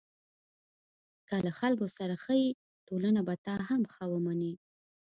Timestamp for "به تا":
3.27-3.55